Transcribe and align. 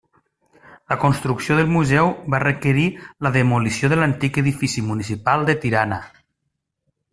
La 0.93 0.95
construcció 1.01 1.57
del 1.59 1.69
museu 1.73 2.09
va 2.35 2.39
requerir 2.45 2.87
la 3.27 3.33
demolició 3.37 3.93
de 3.93 4.01
l'antic 4.01 4.41
edifici 4.45 4.87
municipal 4.89 5.49
de 5.51 5.59
Tirana. 5.67 6.01